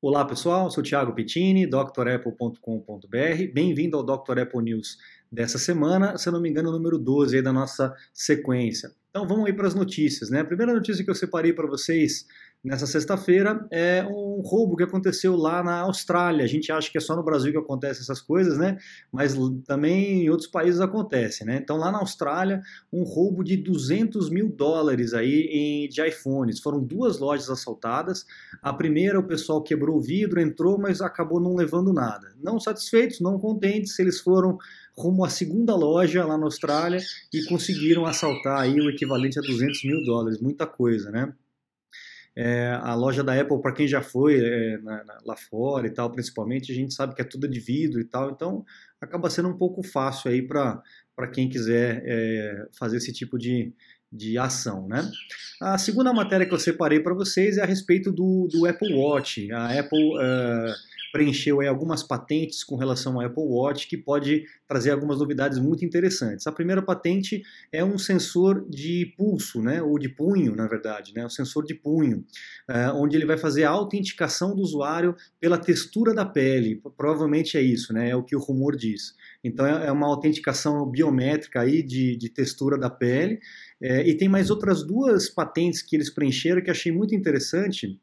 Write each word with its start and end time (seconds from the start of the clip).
Olá 0.00 0.24
pessoal, 0.24 0.70
sou 0.70 0.80
Thiago 0.80 1.12
Pettini, 1.12 1.66
drapple.com.br. 1.66 3.52
Bem-vindo 3.52 3.96
ao 3.96 4.04
Dr. 4.04 4.38
Apple 4.38 4.62
News 4.62 4.96
dessa 5.30 5.58
semana, 5.58 6.16
se 6.16 6.30
não 6.30 6.40
me 6.40 6.48
engano, 6.48 6.70
número 6.70 6.96
12 6.96 7.34
aí 7.34 7.42
da 7.42 7.52
nossa 7.52 7.92
sequência. 8.14 8.92
Então 9.10 9.26
vamos 9.26 9.46
aí 9.46 9.52
para 9.52 9.66
as 9.66 9.74
notícias, 9.74 10.30
né? 10.30 10.38
A 10.38 10.44
primeira 10.44 10.72
notícia 10.72 11.02
que 11.02 11.10
eu 11.10 11.16
separei 11.16 11.52
para 11.52 11.66
vocês 11.66 12.28
nessa 12.62 12.86
sexta-feira 12.86 13.66
é 13.70 14.04
um 14.04 14.40
roubo 14.40 14.76
que 14.76 14.82
aconteceu 14.82 15.36
lá 15.36 15.62
na 15.62 15.80
Austrália. 15.80 16.44
A 16.44 16.48
gente 16.48 16.72
acha 16.72 16.90
que 16.90 16.98
é 16.98 17.00
só 17.00 17.14
no 17.14 17.22
Brasil 17.22 17.52
que 17.52 17.58
acontecem 17.58 18.02
essas 18.02 18.20
coisas, 18.20 18.58
né? 18.58 18.76
Mas 19.12 19.36
também 19.66 20.24
em 20.24 20.30
outros 20.30 20.48
países 20.48 20.80
acontece, 20.80 21.44
né? 21.44 21.58
Então 21.62 21.76
lá 21.76 21.92
na 21.92 21.98
Austrália, 21.98 22.60
um 22.92 23.04
roubo 23.04 23.44
de 23.44 23.56
200 23.56 24.28
mil 24.30 24.48
dólares 24.48 25.14
aí 25.14 25.48
em, 25.50 25.88
de 25.88 26.04
iPhones. 26.06 26.60
Foram 26.60 26.82
duas 26.82 27.18
lojas 27.18 27.48
assaltadas. 27.48 28.26
A 28.60 28.72
primeira, 28.72 29.18
o 29.18 29.26
pessoal 29.26 29.62
quebrou 29.62 29.98
o 29.98 30.02
vidro, 30.02 30.40
entrou, 30.40 30.78
mas 30.78 31.00
acabou 31.00 31.40
não 31.40 31.54
levando 31.54 31.92
nada. 31.92 32.34
Não 32.42 32.58
satisfeitos, 32.58 33.20
não 33.20 33.38
contentes, 33.38 33.98
eles 33.98 34.20
foram 34.20 34.58
rumo 34.96 35.24
à 35.24 35.28
segunda 35.28 35.76
loja 35.76 36.24
lá 36.24 36.36
na 36.36 36.44
Austrália 36.44 37.00
e 37.32 37.44
conseguiram 37.44 38.04
assaltar 38.04 38.60
aí 38.60 38.80
o 38.80 38.90
equivalente 38.90 39.38
a 39.38 39.42
200 39.42 39.84
mil 39.84 40.04
dólares. 40.04 40.40
Muita 40.40 40.66
coisa, 40.66 41.10
né? 41.10 41.32
É, 42.40 42.70
a 42.80 42.94
loja 42.94 43.24
da 43.24 43.34
Apple, 43.34 43.60
para 43.60 43.72
quem 43.72 43.88
já 43.88 44.00
foi 44.00 44.38
é, 44.38 44.78
na, 44.78 45.02
na, 45.02 45.18
lá 45.26 45.36
fora 45.36 45.88
e 45.88 45.90
tal, 45.90 46.08
principalmente, 46.12 46.70
a 46.70 46.74
gente 46.74 46.94
sabe 46.94 47.12
que 47.12 47.20
é 47.20 47.24
tudo 47.24 47.48
de 47.48 47.58
vidro 47.58 48.00
e 48.00 48.04
tal, 48.04 48.30
então 48.30 48.64
acaba 49.00 49.28
sendo 49.28 49.48
um 49.48 49.58
pouco 49.58 49.82
fácil 49.82 50.30
aí 50.30 50.40
para 50.40 50.80
quem 51.32 51.48
quiser 51.48 52.00
é, 52.06 52.66
fazer 52.78 52.98
esse 52.98 53.12
tipo 53.12 53.36
de, 53.36 53.72
de 54.12 54.38
ação, 54.38 54.86
né? 54.86 55.10
A 55.60 55.76
segunda 55.78 56.12
matéria 56.12 56.46
que 56.46 56.54
eu 56.54 56.60
separei 56.60 57.00
para 57.00 57.12
vocês 57.12 57.58
é 57.58 57.62
a 57.62 57.66
respeito 57.66 58.12
do, 58.12 58.46
do 58.52 58.66
Apple 58.66 58.94
Watch. 58.94 59.50
A 59.50 59.76
Apple 59.76 60.16
uh, 60.16 60.74
preencheu 61.12 61.60
aí 61.60 61.66
algumas 61.66 62.02
patentes 62.02 62.62
com 62.62 62.76
relação 62.76 63.14
ao 63.14 63.26
Apple 63.26 63.42
Watch 63.42 63.88
que 63.88 63.96
pode 63.96 64.44
trazer 64.66 64.90
algumas 64.90 65.18
novidades 65.18 65.58
muito 65.58 65.84
interessantes. 65.84 66.46
A 66.46 66.52
primeira 66.52 66.82
patente 66.82 67.42
é 67.72 67.84
um 67.84 67.98
sensor 67.98 68.66
de 68.68 69.14
pulso, 69.16 69.62
né, 69.62 69.82
ou 69.82 69.98
de 69.98 70.08
punho, 70.08 70.54
na 70.54 70.66
verdade, 70.66 71.12
né, 71.14 71.24
um 71.24 71.30
sensor 71.30 71.64
de 71.64 71.74
punho, 71.74 72.24
uh, 72.68 72.94
onde 72.94 73.16
ele 73.16 73.26
vai 73.26 73.38
fazer 73.38 73.64
a 73.64 73.70
autenticação 73.70 74.54
do 74.54 74.62
usuário 74.62 75.14
pela 75.40 75.58
textura 75.58 76.14
da 76.14 76.24
pele. 76.24 76.80
Provavelmente 76.96 77.56
é 77.56 77.62
isso, 77.62 77.92
né, 77.92 78.10
é 78.10 78.16
o 78.16 78.22
que 78.22 78.36
o 78.36 78.40
rumor 78.40 78.76
diz. 78.76 79.14
Então 79.42 79.66
é, 79.66 79.86
é 79.86 79.92
uma 79.92 80.06
autenticação 80.06 80.84
biométrica 80.86 81.60
aí 81.60 81.82
de, 81.82 82.16
de 82.16 82.28
textura 82.28 82.78
da 82.78 82.90
pele. 82.90 83.38
É, 83.80 84.06
e 84.08 84.16
tem 84.16 84.28
mais 84.28 84.50
outras 84.50 84.84
duas 84.84 85.28
patentes 85.28 85.82
que 85.82 85.94
eles 85.94 86.10
preencheram 86.10 86.60
que 86.60 86.70
achei 86.70 86.90
muito 86.90 87.14
interessante 87.14 87.98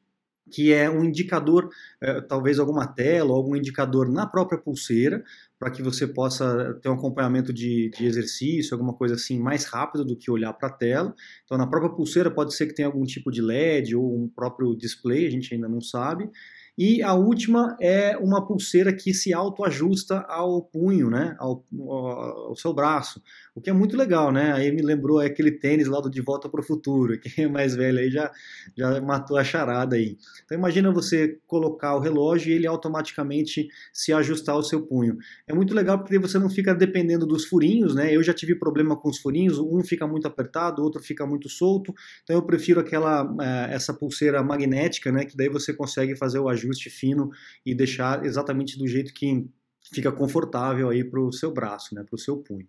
que 0.51 0.71
é 0.71 0.89
um 0.89 1.03
indicador, 1.03 1.69
é, 2.01 2.21
talvez 2.21 2.59
alguma 2.59 2.85
tela, 2.85 3.31
ou 3.31 3.35
algum 3.35 3.55
indicador 3.55 4.11
na 4.11 4.27
própria 4.27 4.59
pulseira, 4.59 5.23
para 5.57 5.71
que 5.71 5.81
você 5.81 6.05
possa 6.05 6.77
ter 6.81 6.89
um 6.89 6.93
acompanhamento 6.93 7.51
de, 7.53 7.89
de, 7.97 8.05
exercício, 8.05 8.73
alguma 8.73 8.93
coisa 8.93 9.15
assim 9.15 9.39
mais 9.39 9.65
rápido 9.65 10.05
do 10.05 10.15
que 10.15 10.29
olhar 10.29 10.53
para 10.53 10.69
a 10.69 10.71
tela. 10.71 11.15
Então, 11.43 11.57
na 11.57 11.65
própria 11.65 11.91
pulseira 11.91 12.29
pode 12.29 12.53
ser 12.53 12.67
que 12.67 12.75
tenha 12.75 12.87
algum 12.87 13.03
tipo 13.03 13.31
de 13.31 13.41
LED 13.41 13.95
ou 13.95 14.15
um 14.15 14.27
próprio 14.27 14.75
display, 14.75 15.25
a 15.25 15.31
gente 15.31 15.53
ainda 15.53 15.67
não 15.67 15.81
sabe. 15.81 16.29
E 16.77 17.01
a 17.01 17.13
última 17.13 17.77
é 17.79 18.17
uma 18.17 18.45
pulseira 18.45 18.91
que 18.91 19.13
se 19.13 19.33
autoajusta 19.33 20.19
ao 20.27 20.61
punho, 20.61 21.09
né, 21.09 21.33
ao, 21.39 21.65
ao, 21.87 22.55
seu 22.55 22.73
braço, 22.73 23.21
o 23.55 23.61
que 23.61 23.69
é 23.69 23.73
muito 23.73 23.95
legal, 23.95 24.29
né? 24.29 24.51
Aí 24.51 24.69
me 24.73 24.81
lembrou 24.81 25.19
aquele 25.19 25.51
tênis 25.51 25.87
lá 25.87 26.01
do 26.01 26.09
De 26.09 26.21
Volta 26.21 26.49
para 26.49 26.59
o 26.59 26.63
Futuro, 26.63 27.17
quem 27.21 27.45
é 27.45 27.47
mais 27.47 27.75
velho 27.75 27.99
aí 27.99 28.11
já, 28.11 28.29
já 28.75 28.99
matou 28.99 29.37
a 29.37 29.43
charada 29.43 29.95
aí. 29.95 30.17
Então 30.43 30.57
imagina 30.57 30.91
você 30.91 31.39
colocar 31.47 31.95
o 31.95 31.99
relógio 31.99 32.51
e 32.51 32.55
ele 32.55 32.67
automaticamente 32.67 33.69
se 33.93 34.11
ajustar 34.11 34.55
ao 34.55 34.63
seu 34.63 34.81
punho. 34.81 35.17
É 35.47 35.53
muito 35.53 35.73
legal 35.73 35.97
porque 35.97 36.19
você 36.19 36.37
não 36.37 36.49
fica 36.49 36.75
dependendo 36.75 37.25
dos 37.25 37.45
furinhos, 37.45 37.95
né? 37.95 38.13
Eu 38.13 38.21
já 38.21 38.33
tive 38.33 38.53
problema 38.53 38.97
com 38.97 39.07
os 39.09 39.19
furinhos, 39.19 39.59
um 39.59 39.81
fica 39.81 40.05
muito 40.05 40.27
apertado, 40.27 40.81
o 40.81 40.85
outro 40.85 41.01
fica 41.01 41.25
muito 41.25 41.47
solto, 41.47 41.93
então 42.23 42.35
eu 42.35 42.41
prefiro 42.41 42.81
aquela 42.81 43.33
eh, 43.41 43.73
essa 43.73 43.93
pulseira 43.93 44.43
magnética, 44.43 45.09
né? 45.09 45.23
Que 45.23 45.37
daí 45.37 45.47
você 45.47 45.73
consegue 45.73 46.17
fazer 46.17 46.39
o 46.39 46.49
ajuste 46.49 46.64
ajuste 46.65 46.89
fino 46.89 47.29
e 47.65 47.73
deixar 47.73 48.25
exatamente 48.25 48.77
do 48.77 48.87
jeito 48.87 49.13
que 49.13 49.47
fica 49.93 50.11
confortável 50.11 50.89
aí 50.89 51.03
para 51.03 51.21
o 51.21 51.31
seu 51.31 51.51
braço, 51.51 51.93
né, 51.93 52.03
para 52.03 52.15
o 52.15 52.19
seu 52.19 52.37
punho. 52.37 52.67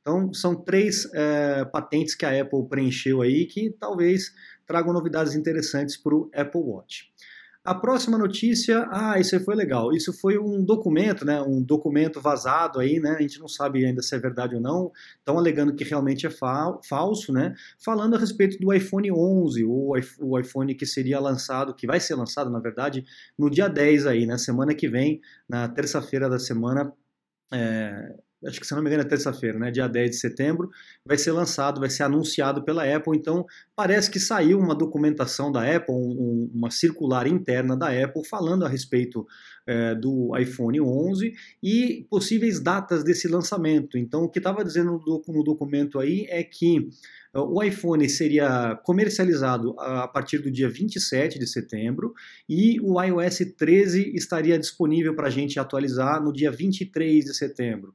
Então, 0.00 0.34
são 0.34 0.54
três 0.54 1.08
é, 1.14 1.64
patentes 1.64 2.14
que 2.14 2.26
a 2.26 2.42
Apple 2.42 2.68
preencheu 2.68 3.22
aí 3.22 3.46
que 3.46 3.70
talvez 3.70 4.34
tragam 4.66 4.92
novidades 4.92 5.34
interessantes 5.34 5.96
para 5.96 6.14
o 6.14 6.30
Apple 6.34 6.60
Watch. 6.60 7.10
A 7.64 7.74
próxima 7.74 8.18
notícia, 8.18 8.86
ah, 8.90 9.18
isso 9.18 9.40
foi 9.40 9.54
legal. 9.54 9.90
Isso 9.90 10.12
foi 10.12 10.36
um 10.36 10.62
documento, 10.62 11.24
né? 11.24 11.40
Um 11.40 11.62
documento 11.62 12.20
vazado 12.20 12.78
aí, 12.78 13.00
né? 13.00 13.16
A 13.18 13.22
gente 13.22 13.40
não 13.40 13.48
sabe 13.48 13.82
ainda 13.86 14.02
se 14.02 14.14
é 14.14 14.18
verdade 14.18 14.54
ou 14.54 14.60
não. 14.60 14.92
Estão 15.18 15.38
alegando 15.38 15.74
que 15.74 15.82
realmente 15.82 16.26
é 16.26 16.30
fa 16.30 16.78
falso, 16.86 17.32
né? 17.32 17.54
Falando 17.82 18.16
a 18.16 18.18
respeito 18.18 18.58
do 18.58 18.70
iPhone 18.70 19.10
11, 19.10 19.64
o, 19.64 19.94
o 20.20 20.38
iPhone 20.38 20.74
que 20.74 20.84
seria 20.84 21.18
lançado, 21.18 21.74
que 21.74 21.86
vai 21.86 21.98
ser 22.00 22.16
lançado, 22.16 22.50
na 22.50 22.60
verdade, 22.60 23.02
no 23.38 23.48
dia 23.48 23.66
10 23.66 24.06
aí, 24.06 24.26
na 24.26 24.36
semana 24.36 24.74
que 24.74 24.86
vem, 24.86 25.22
na 25.48 25.66
terça-feira 25.66 26.28
da 26.28 26.38
semana. 26.38 26.92
É, 27.50 28.14
acho 28.46 28.60
que 28.60 28.66
se 28.66 28.74
não 28.74 28.82
me 28.82 28.88
engano 28.88 29.02
é 29.02 29.06
terça-feira, 29.06 29.58
né, 29.58 29.70
dia 29.70 29.88
10 29.88 30.10
de 30.10 30.16
setembro, 30.16 30.70
vai 31.06 31.18
ser 31.18 31.32
lançado, 31.32 31.80
vai 31.80 31.90
ser 31.90 32.02
anunciado 32.02 32.64
pela 32.64 32.84
Apple. 32.84 33.16
Então, 33.16 33.44
parece 33.74 34.10
que 34.10 34.20
saiu 34.20 34.58
uma 34.58 34.74
documentação 34.74 35.50
da 35.50 35.60
Apple, 35.62 35.94
um, 35.94 36.50
uma 36.54 36.70
circular 36.70 37.26
interna 37.26 37.76
da 37.76 37.88
Apple, 37.88 38.26
falando 38.28 38.64
a 38.64 38.68
respeito 38.68 39.26
é, 39.66 39.94
do 39.94 40.36
iPhone 40.38 40.80
11 40.80 41.32
e 41.62 42.06
possíveis 42.10 42.60
datas 42.60 43.02
desse 43.02 43.28
lançamento. 43.28 43.96
Então, 43.96 44.24
o 44.24 44.28
que 44.28 44.38
estava 44.38 44.64
dizendo 44.64 45.00
no 45.26 45.42
documento 45.42 45.98
aí 45.98 46.26
é 46.28 46.42
que 46.42 46.88
é, 47.34 47.38
o 47.38 47.62
iPhone 47.62 48.08
seria 48.08 48.76
comercializado 48.84 49.74
a 49.78 50.08
partir 50.08 50.38
do 50.38 50.50
dia 50.50 50.68
27 50.68 51.38
de 51.38 51.46
setembro 51.46 52.12
e 52.48 52.80
o 52.80 53.02
iOS 53.02 53.38
13 53.56 54.12
estaria 54.14 54.58
disponível 54.58 55.14
para 55.14 55.28
a 55.28 55.30
gente 55.30 55.58
atualizar 55.58 56.22
no 56.22 56.32
dia 56.32 56.50
23 56.50 57.24
de 57.24 57.34
setembro 57.34 57.94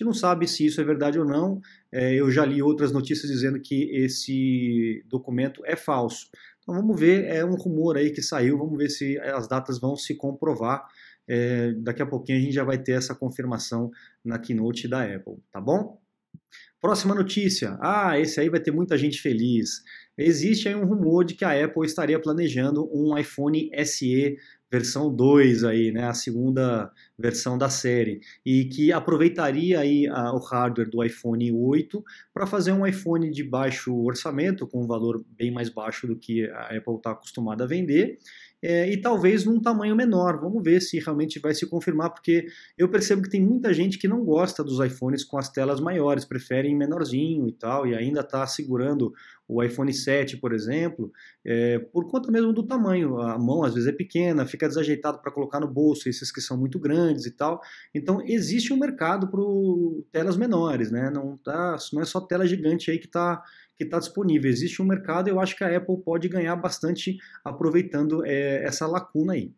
gente 0.00 0.04
não 0.04 0.14
sabe 0.14 0.48
se 0.48 0.64
isso 0.64 0.80
é 0.80 0.84
verdade 0.84 1.18
ou 1.18 1.24
não. 1.24 1.60
É, 1.92 2.14
eu 2.14 2.30
já 2.30 2.44
li 2.44 2.62
outras 2.62 2.90
notícias 2.92 3.30
dizendo 3.30 3.60
que 3.60 3.90
esse 3.94 5.04
documento 5.06 5.62
é 5.66 5.76
falso. 5.76 6.30
Então 6.62 6.74
vamos 6.74 6.98
ver, 6.98 7.24
é 7.24 7.44
um 7.44 7.54
rumor 7.54 7.96
aí 7.96 8.10
que 8.10 8.22
saiu, 8.22 8.58
vamos 8.58 8.78
ver 8.78 8.88
se 8.88 9.18
as 9.18 9.46
datas 9.46 9.78
vão 9.78 9.96
se 9.96 10.14
comprovar. 10.14 10.86
É, 11.32 11.72
daqui 11.74 12.02
a 12.02 12.06
pouquinho 12.06 12.38
a 12.38 12.40
gente 12.40 12.52
já 12.52 12.64
vai 12.64 12.76
ter 12.76 12.92
essa 12.92 13.14
confirmação 13.14 13.88
na 14.24 14.36
keynote 14.36 14.88
da 14.88 15.04
Apple, 15.04 15.36
tá 15.52 15.60
bom? 15.60 16.00
Próxima 16.80 17.14
notícia. 17.14 17.78
Ah, 17.80 18.18
esse 18.18 18.40
aí 18.40 18.48
vai 18.48 18.58
ter 18.58 18.72
muita 18.72 18.98
gente 18.98 19.20
feliz. 19.20 19.82
Existe 20.18 20.66
aí 20.66 20.74
um 20.74 20.84
rumor 20.84 21.24
de 21.24 21.34
que 21.34 21.44
a 21.44 21.64
Apple 21.64 21.86
estaria 21.86 22.18
planejando 22.18 22.90
um 22.92 23.16
iPhone 23.16 23.70
SE 23.84 24.36
versão 24.70 25.14
2 25.14 25.64
aí, 25.64 25.90
né, 25.90 26.04
a 26.04 26.14
segunda 26.14 26.92
versão 27.18 27.58
da 27.58 27.68
série, 27.68 28.20
e 28.46 28.66
que 28.66 28.92
aproveitaria 28.92 29.80
aí 29.80 30.06
a, 30.06 30.32
o 30.32 30.38
hardware 30.38 30.88
do 30.88 31.04
iPhone 31.04 31.50
8 31.50 32.04
para 32.32 32.46
fazer 32.46 32.70
um 32.70 32.86
iPhone 32.86 33.30
de 33.30 33.42
baixo 33.42 33.92
orçamento, 34.04 34.66
com 34.66 34.84
um 34.84 34.86
valor 34.86 35.24
bem 35.36 35.50
mais 35.50 35.68
baixo 35.68 36.06
do 36.06 36.16
que 36.16 36.48
a 36.50 36.76
Apple 36.76 36.96
está 36.96 37.10
acostumada 37.10 37.64
a 37.64 37.66
vender, 37.66 38.18
é, 38.62 38.90
e 38.90 39.00
talvez 39.00 39.44
num 39.44 39.60
tamanho 39.60 39.96
menor. 39.96 40.40
Vamos 40.40 40.62
ver 40.62 40.80
se 40.80 40.98
realmente 40.98 41.38
vai 41.38 41.54
se 41.54 41.66
confirmar, 41.66 42.10
porque 42.10 42.46
eu 42.76 42.88
percebo 42.88 43.22
que 43.22 43.30
tem 43.30 43.40
muita 43.40 43.72
gente 43.72 43.98
que 43.98 44.08
não 44.08 44.24
gosta 44.24 44.62
dos 44.62 44.78
iPhones 44.84 45.24
com 45.24 45.38
as 45.38 45.48
telas 45.48 45.80
maiores, 45.80 46.24
preferem 46.24 46.76
menorzinho 46.76 47.48
e 47.48 47.52
tal, 47.52 47.86
e 47.86 47.94
ainda 47.94 48.20
está 48.20 48.46
segurando 48.46 49.12
o 49.48 49.62
iPhone 49.64 49.92
7, 49.92 50.36
por 50.36 50.52
exemplo, 50.52 51.10
é, 51.44 51.78
por 51.78 52.08
conta 52.08 52.30
mesmo 52.30 52.52
do 52.52 52.62
tamanho. 52.62 53.18
A 53.18 53.36
mão 53.36 53.64
às 53.64 53.74
vezes 53.74 53.88
é 53.88 53.92
pequena, 53.92 54.46
fica 54.46 54.68
desajeitado 54.68 55.20
para 55.20 55.32
colocar 55.32 55.58
no 55.58 55.66
bolso, 55.66 56.08
esses 56.08 56.30
que 56.30 56.40
são 56.40 56.56
muito 56.56 56.78
grandes 56.78 57.26
e 57.26 57.32
tal. 57.32 57.60
Então 57.92 58.22
existe 58.24 58.72
um 58.72 58.78
mercado 58.78 59.28
para 59.28 59.40
telas 60.12 60.36
menores, 60.36 60.90
né? 60.90 61.10
Não, 61.10 61.36
tá, 61.36 61.76
não 61.92 62.02
é 62.02 62.04
só 62.04 62.20
tela 62.20 62.46
gigante 62.46 62.90
aí 62.90 62.98
que 62.98 63.06
está 63.06 63.42
que 63.80 63.84
está 63.84 63.98
disponível. 63.98 64.50
Existe 64.50 64.82
um 64.82 64.84
mercado 64.84 65.28
eu 65.28 65.40
acho 65.40 65.56
que 65.56 65.64
a 65.64 65.74
Apple 65.74 65.96
pode 66.04 66.28
ganhar 66.28 66.54
bastante 66.54 67.16
aproveitando 67.42 68.22
é, 68.26 68.62
essa 68.62 68.86
lacuna 68.86 69.32
aí. 69.32 69.54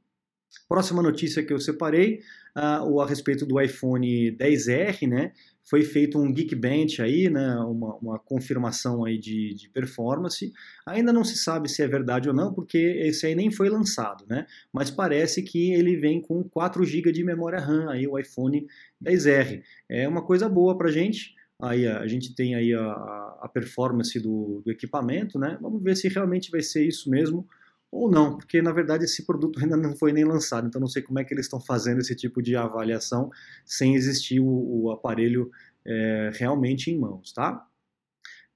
Próxima 0.69 1.03
notícia 1.03 1.43
que 1.43 1.53
eu 1.53 1.59
separei, 1.59 2.21
uh, 2.57 3.01
a 3.01 3.07
respeito 3.07 3.45
do 3.45 3.61
iPhone 3.61 4.31
10R, 4.37 5.09
né? 5.09 5.33
Foi 5.65 5.83
feito 5.83 6.19
um 6.19 6.33
Geekbench 6.33 7.01
aí, 7.01 7.31
né? 7.31 7.57
Uma, 7.57 7.97
uma 7.97 8.19
confirmação 8.19 9.05
aí 9.05 9.19
de, 9.19 9.55
de, 9.55 9.69
performance. 9.71 10.53
Ainda 10.87 11.13
não 11.13 11.25
se 11.25 11.39
sabe 11.39 11.69
se 11.69 11.83
é 11.83 11.89
verdade 11.89 12.29
ou 12.29 12.35
não, 12.35 12.53
porque 12.53 12.79
esse 12.79 13.27
aí 13.27 13.35
nem 13.35 13.51
foi 13.51 13.71
lançado, 13.71 14.25
né? 14.29 14.47
Mas 14.73 14.91
parece 14.91 15.43
que 15.43 15.73
ele 15.73 15.97
vem 15.97 16.21
com 16.21 16.45
4 16.45 16.85
GB 16.85 17.11
de 17.13 17.25
memória 17.25 17.59
RAM 17.59 17.91
aí, 17.91 18.07
o 18.07 18.19
iPhone 18.19 18.67
10R. 19.03 19.63
É 19.89 20.07
uma 20.07 20.23
coisa 20.23 20.49
boa 20.49 20.77
para 20.77 20.93
gente 20.93 21.35
aí 21.63 21.87
a, 21.87 22.07
gente 22.09 22.35
tem 22.35 22.57
aí 22.57 22.75
a, 22.75 23.39
a 23.43 23.49
performance 23.53 24.19
do, 24.19 24.61
do, 24.65 24.71
equipamento, 24.71 25.39
né? 25.39 25.57
Vamos 25.61 25.83
ver 25.83 25.97
se 25.97 26.09
realmente 26.09 26.51
vai 26.51 26.61
ser 26.61 26.87
isso 26.87 27.09
mesmo 27.09 27.47
ou 27.91 28.11
não, 28.11 28.37
porque 28.37 28.61
na 28.61 28.73
verdade 28.73 29.05
esse 29.05 29.25
produto 29.25 29.61
ainda 29.63 29.77
não 29.77 29.95
foi 29.95 30.13
nem 30.13 30.25
lançado, 30.25 30.67
então 30.67 30.81
não 30.81 30.89
sei 30.89 31.03
como 31.03 31.21
é 31.21 31.25
que 31.25 31.33
eles 31.33 31.47
estão 31.47 31.61
fazendo 31.61 32.01
esse 32.01 32.17
tipo 32.17 32.43
de 32.43 32.57
avaliação 32.57 33.31
sem 33.65 33.95
existir 33.95 34.41
o, 34.41 34.47
o 34.47 34.91
aparelho 34.91 35.51
é, 35.87 36.31
realmente 36.35 36.91
em 36.91 36.99
mãos, 36.99 37.33
tá? 37.33 37.65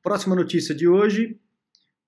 Próxima 0.03 0.35
notícia 0.35 0.75
de 0.75 0.88
hoje, 0.88 1.38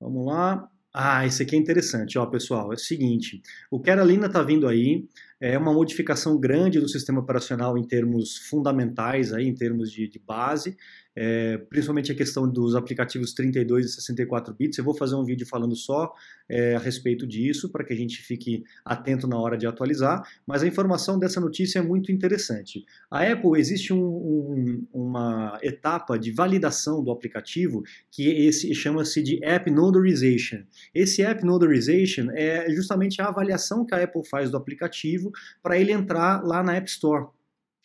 vamos 0.00 0.26
lá. 0.26 0.68
Ah, 0.92 1.26
esse 1.26 1.42
aqui 1.42 1.54
é 1.54 1.58
interessante, 1.58 2.18
ó, 2.18 2.26
pessoal. 2.26 2.72
É 2.72 2.76
o 2.76 2.78
seguinte: 2.78 3.42
o 3.70 3.78
Carolina 3.78 4.26
está 4.26 4.42
vindo 4.42 4.66
aí, 4.66 5.06
é 5.40 5.56
uma 5.56 5.72
modificação 5.72 6.38
grande 6.38 6.80
do 6.80 6.88
sistema 6.88 7.20
operacional 7.20 7.78
em 7.78 7.84
termos 7.84 8.38
fundamentais, 8.48 9.32
aí, 9.32 9.46
em 9.46 9.54
termos 9.54 9.90
de, 9.90 10.08
de 10.08 10.18
base 10.18 10.76
é, 11.20 11.58
principalmente 11.58 12.12
a 12.12 12.14
questão 12.14 12.48
dos 12.48 12.76
aplicativos 12.76 13.32
32 13.32 13.86
e 13.86 13.88
64 13.88 14.54
bits. 14.54 14.78
Eu 14.78 14.84
vou 14.84 14.94
fazer 14.94 15.16
um 15.16 15.24
vídeo 15.24 15.44
falando 15.44 15.74
só 15.74 16.14
é, 16.48 16.76
a 16.76 16.78
respeito 16.78 17.26
disso, 17.26 17.68
para 17.70 17.84
que 17.84 17.92
a 17.92 17.96
gente 17.96 18.22
fique 18.22 18.62
atento 18.84 19.26
na 19.26 19.36
hora 19.36 19.58
de 19.58 19.66
atualizar, 19.66 20.22
mas 20.46 20.62
a 20.62 20.66
informação 20.68 21.18
dessa 21.18 21.40
notícia 21.40 21.80
é 21.80 21.82
muito 21.82 22.12
interessante. 22.12 22.84
A 23.10 23.24
Apple, 23.24 23.58
existe 23.58 23.92
um, 23.92 23.98
um, 23.98 24.86
uma 24.92 25.58
etapa 25.60 26.16
de 26.16 26.30
validação 26.30 27.02
do 27.02 27.10
aplicativo 27.10 27.82
que 28.12 28.28
esse 28.46 28.72
chama-se 28.72 29.20
de 29.20 29.44
App 29.44 29.68
Notarization. 29.72 30.62
Esse 30.94 31.22
App 31.22 31.44
Notarization 31.44 32.30
é 32.30 32.70
justamente 32.70 33.20
a 33.20 33.26
avaliação 33.26 33.84
que 33.84 33.92
a 33.92 34.04
Apple 34.04 34.24
faz 34.24 34.52
do 34.52 34.56
aplicativo 34.56 35.27
para 35.62 35.78
ele 35.78 35.92
entrar 35.92 36.44
lá 36.44 36.62
na 36.62 36.74
App 36.74 36.88
Store. 36.88 37.26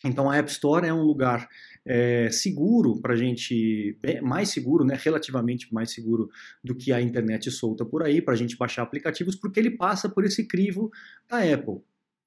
Então 0.04 0.30
a 0.30 0.36
App 0.36 0.50
Store 0.50 0.86
é 0.86 0.92
um 0.92 1.02
lugar 1.02 1.48
é, 1.84 2.28
seguro 2.30 3.00
para 3.00 3.14
a 3.14 3.16
gente, 3.16 3.98
mais 4.22 4.50
seguro, 4.50 4.84
né, 4.84 4.98
relativamente 5.02 5.72
mais 5.72 5.92
seguro 5.92 6.28
do 6.62 6.74
que 6.74 6.92
a 6.92 7.00
internet 7.00 7.50
solta 7.50 7.84
por 7.84 8.02
aí, 8.02 8.20
para 8.20 8.34
a 8.34 8.36
gente 8.36 8.56
baixar 8.56 8.82
aplicativos, 8.82 9.34
porque 9.34 9.60
ele 9.60 9.70
passa 9.70 10.08
por 10.08 10.24
esse 10.24 10.46
crivo 10.46 10.90
da 11.28 11.38
Apple. 11.38 11.80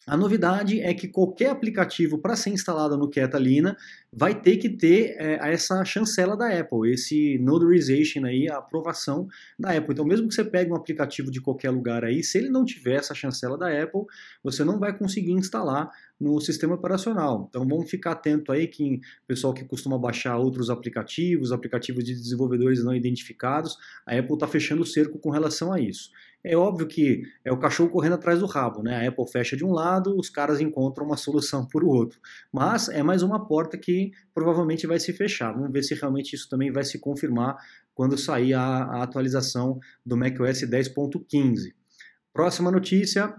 A 0.08 0.16
novidade 0.16 0.80
é 0.80 0.94
que 0.94 1.10
qualquer 1.10 1.50
aplicativo 1.50 2.18
para 2.18 2.36
ser 2.36 2.52
instalado 2.52 2.98
no 2.98 3.10
Catalina 3.10 3.76
vai 4.18 4.34
ter 4.34 4.58
que 4.58 4.68
ter 4.68 5.16
é, 5.20 5.38
essa 5.54 5.86
chancela 5.86 6.36
da 6.36 6.48
Apple, 6.48 6.92
esse 6.92 7.38
notarization 7.38 8.26
aí, 8.26 8.50
a 8.50 8.58
aprovação 8.58 9.28
da 9.60 9.70
Apple. 9.78 9.94
Então, 9.94 10.04
mesmo 10.04 10.28
que 10.28 10.34
você 10.34 10.44
pegue 10.44 10.72
um 10.72 10.76
aplicativo 10.76 11.30
de 11.30 11.40
qualquer 11.40 11.70
lugar 11.70 12.04
aí, 12.04 12.24
se 12.24 12.40
ele 12.40 12.50
não 12.50 12.66
tiver 12.66 12.96
essa 12.96 13.14
chancela 13.14 13.56
da 13.56 13.68
Apple, 13.68 14.02
você 14.44 14.64
não 14.64 14.80
vai 14.80 14.98
conseguir 14.98 15.34
instalar 15.34 15.92
no 16.20 16.42
sistema 16.42 16.74
operacional. 16.74 17.46
Então, 17.48 17.68
vamos 17.68 17.92
ficar 17.92 18.14
atento 18.14 18.52
aí 18.52 18.68
que 18.68 19.00
pessoal 19.28 19.54
que 19.54 19.64
costuma 19.64 20.00
baixar 20.00 20.36
outros 20.38 20.72
aplicativos, 20.72 21.52
aplicativos 21.52 22.04
de 22.04 22.16
desenvolvedores 22.16 22.84
não 22.84 22.96
identificados, 22.96 23.78
a 24.04 24.18
Apple 24.18 24.34
está 24.34 24.48
fechando 24.48 24.82
o 24.82 24.86
cerco 24.86 25.20
com 25.20 25.30
relação 25.30 25.72
a 25.72 25.80
isso. 25.80 26.10
É 26.44 26.56
óbvio 26.56 26.88
que 26.88 27.24
é 27.44 27.52
o 27.52 27.58
cachorro 27.58 27.90
correndo 27.90 28.14
atrás 28.14 28.40
do 28.40 28.46
rabo, 28.46 28.82
né? 28.82 28.96
A 28.96 29.10
Apple 29.10 29.30
fecha 29.30 29.58
de 29.58 29.66
um 29.66 29.72
lado, 29.72 30.18
os 30.18 30.30
caras 30.30 30.62
encontram 30.62 31.06
uma 31.06 31.18
solução 31.18 31.66
por 31.66 31.84
outro. 31.84 32.20
Mas 32.52 32.88
é 32.88 33.04
mais 33.04 33.22
uma 33.22 33.46
porta 33.46 33.78
que 33.78 34.07
provavelmente 34.34 34.88
vai 34.88 35.00
se 35.00 35.14
fechar. 35.14 35.54
Vamos 35.54 35.72
ver 35.72 35.84
se 35.84 35.96
realmente 35.96 36.36
isso 36.36 36.50
também 36.50 36.72
vai 36.72 36.84
se 36.84 37.00
confirmar 37.00 37.56
quando 37.94 38.18
sair 38.18 38.54
a, 38.54 38.62
a 38.62 39.04
atualização 39.04 39.80
do 40.06 40.18
macOS 40.18 40.62
10.15. 40.62 41.74
Próxima 42.34 42.70
notícia, 42.70 43.34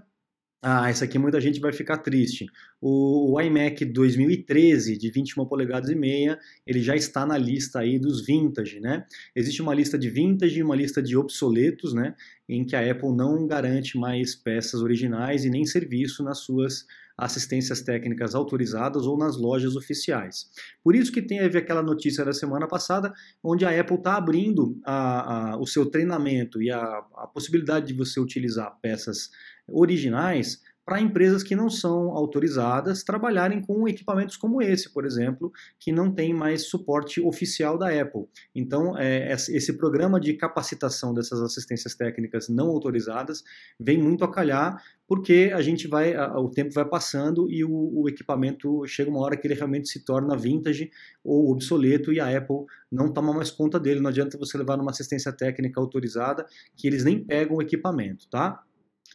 ah, 0.60 0.90
essa 0.90 1.05
aqui 1.05 1.19
muita 1.19 1.40
gente 1.40 1.60
vai 1.60 1.72
ficar 1.72 1.99
triste. 1.99 2.46
O, 2.81 3.40
iMac 3.40 3.84
2013 3.84 4.99
de 4.99 5.08
21 5.08 5.46
polegadas 5.46 5.88
e 5.88 5.94
meia, 5.94 6.37
ele 6.66 6.81
já 6.82 6.96
está 6.96 7.25
na 7.25 7.38
lista 7.38 7.78
aí 7.78 7.96
dos 7.96 8.26
vintage, 8.26 8.81
né? 8.81 9.06
Existe 9.37 9.62
uma 9.62 9.72
lista 9.72 9.96
de 9.96 10.10
vintage 10.10 10.58
e 10.58 10.62
uma 10.62 10.75
lista 10.75 11.00
de 11.00 11.16
obsoletos, 11.16 11.94
né? 11.94 12.14
Em 12.49 12.64
que 12.64 12.75
a 12.75 12.90
Apple 12.90 13.14
não 13.14 13.46
garante 13.46 13.96
mais 13.96 14.34
peças 14.34 14.82
originais 14.82 15.44
e 15.44 15.50
nem 15.50 15.64
serviço 15.64 16.25
nas 16.25 16.38
suas 16.38 16.87
assistências 17.16 17.82
técnicas 17.82 18.34
autorizadas 18.34 19.04
ou 19.04 19.19
nas 19.19 19.37
lojas 19.37 19.75
oficiais. 19.75 20.49
Por 20.84 20.94
isso 20.94 21.11
que 21.11 21.20
teve 21.20 21.58
aquela 21.58 21.82
notícia 21.82 22.25
da 22.25 22.32
semana 22.32 22.69
passada, 22.69 23.12
onde 23.43 23.64
a 23.64 23.81
Apple 23.81 23.96
está 23.96 24.16
abrindo 24.16 24.78
a, 24.84 25.52
a, 25.52 25.58
o 25.58 25.66
seu 25.66 25.87
treinamento 25.87 26.62
e 26.62 26.70
a, 26.70 26.81
a 26.81 27.26
possibilidade 27.26 27.88
de 27.88 27.94
você 27.94 28.20
utilizar 28.20 28.76
peças 28.81 29.31
originais 29.69 30.61
para 30.88 31.03
empresas 31.03 31.43
que 31.43 31.55
não 31.55 31.69
são 31.69 32.12
autorizadas 32.12 33.05
trabalharem 33.05 33.61
com 33.61 33.87
equipamentos 33.87 34.38
como 34.38 34.62
esse, 34.62 34.91
por 34.91 35.05
exemplo, 35.05 35.53
que 35.79 35.93
não 35.93 36.11
tem 36.11 36.32
mais 36.32 36.62
suporte 36.62 37.20
oficial 37.20 37.76
da 37.76 37.88
Apple. 37.88 38.23
Então, 38.55 38.97
é, 38.97 39.31
esse 39.31 39.75
programa 39.75 40.19
de 40.19 40.32
capacitação 40.32 41.12
dessas 41.12 41.43
assistências 41.43 41.94
técnicas 41.94 42.49
não 42.49 42.69
autorizadas 42.69 43.44
vem 43.79 43.99
muito 43.99 44.25
a 44.25 44.32
calhar, 44.32 44.82
porque 45.06 45.50
a 45.53 45.61
gente 45.61 45.87
vai, 45.87 46.17
o 46.17 46.49
tempo 46.49 46.73
vai 46.73 46.87
passando 46.87 47.50
e 47.50 47.62
o, 47.62 47.71
o 47.71 48.09
equipamento 48.09 48.82
chega 48.87 49.11
uma 49.11 49.21
hora 49.21 49.37
que 49.37 49.47
ele 49.47 49.55
realmente 49.55 49.91
se 49.91 50.03
torna 50.03 50.38
vintage 50.38 50.91
ou 51.23 51.50
obsoleto 51.53 52.14
e 52.14 52.19
a 52.19 52.35
Apple 52.35 52.64
não 52.91 53.12
toma 53.12 53.35
mais 53.35 53.50
conta 53.50 53.79
dele. 53.79 54.00
Não 54.00 54.09
adianta 54.09 54.38
você 54.38 54.56
levar 54.56 54.79
numa 54.79 54.91
assistência 54.91 55.32
técnica 55.35 55.79
autorizada 55.79 56.47
que 56.75 56.87
eles 56.87 57.05
nem 57.05 57.23
pegam 57.23 57.59
o 57.59 57.62
equipamento, 57.62 58.26
tá? 58.31 58.62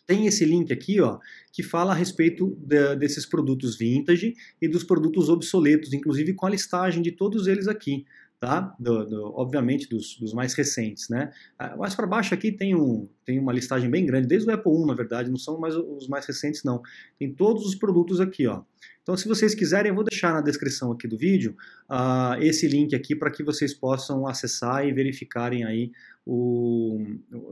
Tem 0.06 0.28
esse 0.28 0.44
link 0.44 0.72
aqui, 0.72 1.00
ó, 1.00 1.18
que 1.52 1.64
fala 1.64 1.94
a 1.94 1.96
respeito 1.96 2.58
de, 2.60 2.96
desses 2.96 3.26
produtos 3.26 3.78
vintage 3.78 4.36
e 4.62 4.68
dos 4.68 4.84
produtos 4.84 5.30
obsoletos, 5.30 5.94
inclusive 5.94 6.34
com 6.34 6.46
a 6.46 6.50
listagem 6.50 7.02
de 7.02 7.12
todos 7.12 7.48
eles 7.48 7.68
aqui 7.68 8.06
tá? 8.44 8.75
Do, 8.78 9.06
do, 9.06 9.34
obviamente 9.38 9.88
dos, 9.88 10.18
dos, 10.19 10.34
mais 10.34 10.54
recentes, 10.54 11.07
né? 11.07 11.31
Ah, 11.57 11.78
mais 11.78 11.95
para 11.95 12.06
baixo 12.06 12.34
aqui 12.34 12.51
tem, 12.51 12.75
um, 12.75 13.07
tem 13.24 13.40
uma 13.40 13.54
listagem 13.54 13.90
bem 13.90 14.06
grande, 14.06 14.28
desde 14.28 14.50
o 14.50 14.54
Apple 14.54 14.69
1, 14.69 14.86
na 14.86 14.94
verdade, 14.94 15.30
não 15.30 15.38
são 15.38 15.57
mais 15.57 15.74
os 15.78 16.10
mais 16.10 16.25
recentes, 16.25 16.62
não. 16.62 16.81
Tem 17.18 17.34
todos 17.34 17.66
os 17.66 17.74
produtos 17.74 18.19
aqui, 18.19 18.45
ó. 18.45 18.63
Então, 19.01 19.16
se 19.16 19.30
vocês 19.30 19.56
quiserem, 19.56 19.92
eu 19.92 19.95
vou 19.95 20.04
deixar 20.04 20.34
na 20.34 20.42
descrição 20.42 20.92
aqui 20.92 21.07
do 21.07 21.18
vídeo 21.18 21.56
uh, 21.90 22.42
esse 22.42 22.68
link 22.68 22.94
aqui 22.94 23.16
para 23.16 23.31
que 23.31 23.44
vocês 23.44 23.74
possam 23.74 24.28
acessar 24.28 24.86
e 24.86 24.92
verificarem 24.92 25.63
aí 25.63 25.94
o, 26.25 27.01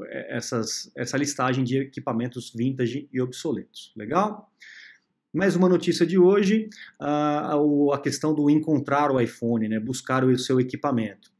essas, 0.09 0.91
essa 0.93 1.15
listagem 1.15 1.63
de 1.63 1.77
equipamentos 1.77 2.51
vintage 2.53 3.07
e 3.13 3.21
obsoletos. 3.21 3.93
Legal? 3.95 4.51
Mais 5.33 5.55
uma 5.55 5.69
notícia 5.69 6.05
de 6.05 6.19
hoje, 6.19 6.69
a, 6.99 7.57
questão 8.03 8.35
do 8.35 8.49
encontrar 8.49 9.09
o 9.09 9.19
iPhone, 9.19 9.69
né, 9.69 9.79
buscar 9.79 10.25
o 10.25 10.37
seu 10.37 10.59
equipamento. 10.59 11.31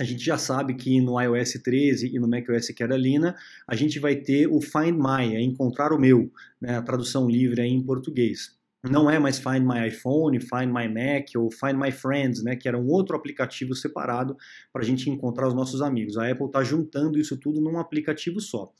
A 0.00 0.02
gente 0.02 0.24
já 0.24 0.36
sabe 0.36 0.74
que 0.74 1.00
no 1.00 1.20
iOS 1.20 1.52
13 1.62 2.12
e 2.12 2.18
no 2.18 2.26
macOS 2.26 2.70
Catalina 2.76 3.36
a 3.64 3.76
gente 3.76 4.00
vai 4.00 4.16
ter 4.16 4.48
o 4.48 4.60
Find 4.60 4.96
My, 4.96 5.36
é 5.36 5.40
encontrar 5.40 5.92
o 5.92 6.00
meu, 6.00 6.32
né, 6.60 6.78
a 6.78 6.82
tradução 6.82 7.30
livre 7.30 7.60
aí 7.60 7.70
em 7.70 7.80
português. 7.80 8.58
Não 8.82 9.08
é 9.08 9.20
mais 9.20 9.38
Find 9.38 9.62
My 9.62 9.86
iPhone, 9.86 10.40
Find 10.40 10.72
My 10.72 10.88
Mac 10.88 11.28
ou 11.36 11.48
Find 11.48 11.76
My 11.76 11.92
Friends, 11.92 12.42
né, 12.42 12.56
que 12.56 12.66
era 12.66 12.76
um 12.76 12.88
outro 12.88 13.14
aplicativo 13.14 13.72
separado 13.72 14.36
para 14.72 14.82
a 14.82 14.84
gente 14.84 15.08
encontrar 15.08 15.46
os 15.46 15.54
nossos 15.54 15.80
amigos. 15.80 16.18
A 16.18 16.28
Apple 16.28 16.46
está 16.46 16.64
juntando 16.64 17.16
isso 17.16 17.36
tudo 17.36 17.60
num 17.60 17.78
aplicativo 17.78 18.40
só. 18.40 18.72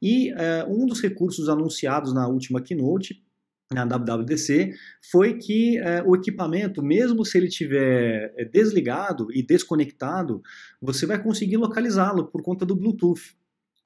E 0.00 0.32
uh, 0.32 0.36
um 0.68 0.86
dos 0.86 1.02
recursos 1.02 1.50
anunciados 1.50 2.14
na 2.14 2.26
última 2.26 2.62
keynote 2.62 3.25
na 3.72 3.84
WWDC 3.84 4.72
foi 5.10 5.38
que 5.38 5.78
é, 5.78 6.02
o 6.04 6.14
equipamento, 6.14 6.82
mesmo 6.82 7.24
se 7.24 7.36
ele 7.36 7.48
estiver 7.48 8.32
é, 8.36 8.44
desligado 8.44 9.26
e 9.32 9.42
desconectado, 9.42 10.40
você 10.80 11.04
vai 11.06 11.20
conseguir 11.20 11.56
localizá-lo 11.56 12.26
por 12.26 12.42
conta 12.42 12.64
do 12.64 12.76
Bluetooth. 12.76 13.36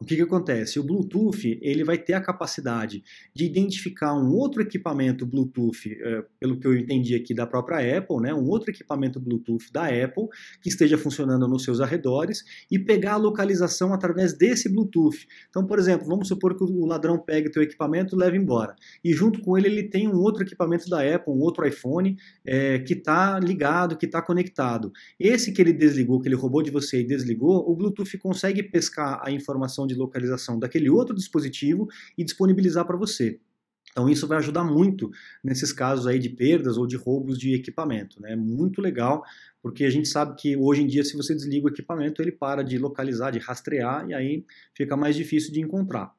O 0.03 0.07
que, 0.07 0.17
que 0.17 0.23
acontece? 0.23 0.81
O 0.81 0.83
Bluetooth 0.83 1.59
ele 1.61 1.85
vai 1.85 1.99
ter 1.99 2.15
a 2.15 2.23
capacidade 2.23 3.05
de 3.35 3.45
identificar 3.45 4.15
um 4.15 4.33
outro 4.33 4.63
equipamento 4.63 5.27
Bluetooth, 5.27 5.93
é, 5.93 6.25
pelo 6.41 6.59
que 6.59 6.67
eu 6.67 6.75
entendi 6.75 7.15
aqui 7.15 7.35
da 7.35 7.47
própria 7.47 7.99
Apple, 7.99 8.17
né, 8.17 8.33
um 8.33 8.49
outro 8.49 8.71
equipamento 8.71 9.21
Bluetooth 9.21 9.71
da 9.71 9.89
Apple 9.89 10.25
que 10.63 10.71
esteja 10.71 10.97
funcionando 10.97 11.47
nos 11.47 11.65
seus 11.65 11.83
arredores 11.83 12.43
e 12.71 12.79
pegar 12.79 13.13
a 13.13 13.17
localização 13.17 13.93
através 13.93 14.33
desse 14.33 14.71
Bluetooth. 14.71 15.27
Então, 15.51 15.67
por 15.67 15.79
exemplo, 15.79 16.07
vamos 16.07 16.29
supor 16.29 16.57
que 16.57 16.65
o 16.65 16.87
ladrão 16.87 17.19
pegue 17.19 17.51
teu 17.51 17.63
equipamento 17.63 18.17
e 18.17 18.19
leve 18.19 18.39
embora. 18.39 18.75
E 19.05 19.13
junto 19.13 19.43
com 19.43 19.59
ele 19.59 19.69
ele 19.69 19.83
tem 19.83 20.09
um 20.09 20.17
outro 20.17 20.43
equipamento 20.43 20.89
da 20.89 21.03
Apple, 21.03 21.35
um 21.35 21.41
outro 21.41 21.67
iPhone 21.69 22.17
é, 22.43 22.79
que 22.79 22.95
está 22.95 23.39
ligado, 23.39 23.99
que 23.99 24.07
está 24.07 24.23
conectado. 24.23 24.91
Esse 25.19 25.53
que 25.53 25.61
ele 25.61 25.75
desligou, 25.75 26.23
que 26.23 26.29
ele 26.29 26.37
roubou 26.37 26.63
de 26.63 26.71
você 26.71 27.01
e 27.01 27.05
desligou, 27.07 27.71
o 27.71 27.77
Bluetooth 27.77 28.17
consegue 28.17 28.63
pescar 28.63 29.21
a 29.23 29.31
informação 29.31 29.90
de 29.93 29.99
localização 29.99 30.59
daquele 30.59 30.91
outro 30.91 31.15
dispositivo 31.15 31.89
e 32.17 32.25
disponibilizar 32.25 32.87
para 32.87 32.97
você. 32.97 33.41
Então 33.91 34.09
isso 34.09 34.27
vai 34.27 34.39
ajudar 34.39 34.65
muito 34.65 35.11
nesses 35.43 35.73
casos 35.73 36.07
aí 36.07 36.19
de 36.19 36.29
perdas 36.29 36.77
ou 36.77 36.87
de 36.87 36.97
roubos 36.97 37.39
de 37.39 37.55
equipamento, 37.55 38.21
né? 38.23 38.37
Muito 38.37 38.81
legal, 38.81 39.25
porque 39.61 39.85
a 39.85 39.91
gente 39.91 40.09
sabe 40.09 40.37
que 40.37 40.57
hoje 40.57 40.83
em 40.83 40.87
dia 40.87 41.05
se 41.05 41.17
você 41.17 41.35
desliga 41.35 41.67
o 41.67 41.71
equipamento, 41.71 42.23
ele 42.23 42.33
para 42.33 42.63
de 42.63 42.79
localizar, 42.79 43.33
de 43.33 43.39
rastrear 43.39 44.09
e 44.09 44.15
aí 44.15 44.45
fica 44.75 44.97
mais 44.97 45.17
difícil 45.17 45.53
de 45.53 45.61
encontrar. 45.61 46.15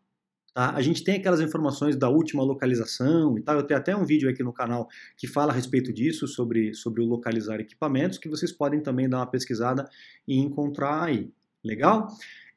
Tá? 0.53 0.71
A 0.71 0.81
gente 0.81 1.03
tem 1.03 1.15
aquelas 1.15 1.39
informações 1.39 1.95
da 1.95 2.09
última 2.09 2.43
localização 2.43 3.37
e 3.37 3.41
tal. 3.41 3.55
Eu 3.55 3.63
tenho 3.63 3.79
até 3.79 3.95
um 3.95 4.05
vídeo 4.05 4.29
aqui 4.29 4.43
no 4.43 4.51
canal 4.51 4.89
que 5.15 5.25
fala 5.25 5.53
a 5.53 5.55
respeito 5.55 5.93
disso, 5.93 6.27
sobre, 6.27 6.73
sobre 6.73 7.01
o 7.01 7.05
localizar 7.05 7.59
equipamentos, 7.61 8.17
que 8.17 8.27
vocês 8.27 8.51
podem 8.51 8.81
também 8.81 9.07
dar 9.07 9.19
uma 9.19 9.27
pesquisada 9.27 9.87
e 10.27 10.37
encontrar 10.37 11.03
aí. 11.03 11.31
Legal? 11.63 12.07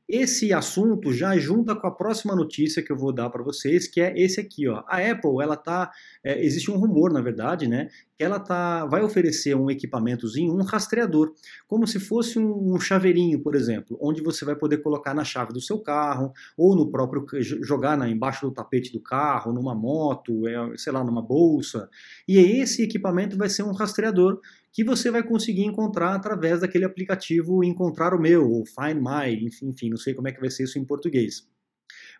Esse 0.09 0.53
assunto 0.53 1.13
já 1.13 1.37
junta 1.39 1.75
com 1.75 1.87
a 1.87 1.91
próxima 1.91 2.37
notícia 2.37 2.83
que 2.83 2.93
eu 2.93 2.97
vou 2.97 3.13
dar 3.13 3.31
para 3.31 3.43
vocês, 3.43 3.89
que 3.89 4.01
é 4.01 4.13
esse 4.17 4.39
aqui, 4.39 4.69
ó. 4.69 4.83
A 4.87 4.99
Apple, 4.99 5.43
ela 5.43 5.57
tá, 5.57 5.91
é, 6.23 6.45
existe 6.45 6.71
um 6.71 6.77
rumor, 6.77 7.13
na 7.13 7.23
verdade, 7.23 7.67
né, 7.67 7.89
que 8.17 8.23
ela 8.23 8.39
tá, 8.39 8.85
vai 8.87 9.03
oferecer 9.03 9.57
um 9.57 9.71
equipamentozinho, 9.71 10.55
um 10.55 10.63
rastreador, 10.63 11.33
como 11.67 11.87
se 11.87 11.99
fosse 11.99 12.39
um, 12.39 12.75
um 12.75 12.79
chaveirinho, 12.79 13.41
por 13.41 13.55
exemplo, 13.55 13.99
onde 14.01 14.23
você 14.23 14.45
vai 14.45 14.55
poder 14.55 14.79
colocar 14.79 15.15
na 15.15 15.25
chave 15.25 15.53
do 15.53 15.61
seu 15.61 15.79
carro 15.79 16.33
ou 16.57 16.77
no 16.77 16.91
próprio 16.91 17.25
jogar 17.43 17.97
na, 17.97 18.09
embaixo 18.09 18.47
do 18.47 18.53
tapete 18.53 18.93
do 18.93 19.01
carro, 19.01 19.53
numa 19.53 19.75
moto, 19.75 20.47
é, 20.47 20.77
sei 20.77 20.93
lá, 20.93 21.03
numa 21.03 21.23
bolsa. 21.23 21.89
E 22.29 22.39
esse 22.39 22.83
equipamento 22.83 23.37
vai 23.37 23.49
ser 23.49 23.63
um 23.63 23.73
rastreador 23.73 24.41
que 24.75 24.83
você 24.83 25.09
vai 25.09 25.23
conseguir 25.23 25.65
encontrar 25.65 26.17
através 26.17 26.61
daquele 26.61 26.85
aplicativo 26.85 27.63
Encontrar 27.63 28.13
o 28.13 28.21
Meu, 28.21 28.51
ou 28.51 28.67
Find 28.67 28.97
My, 28.97 29.47
enfim, 29.47 29.69
enfim 29.69 29.89
não 29.89 29.97
sei 29.97 30.13
como 30.13 30.27
é 30.27 30.33
que 30.33 30.41
vai 30.41 30.51
ser 30.51 30.65
isso 30.65 30.81
em 30.81 30.85
português. 30.85 31.49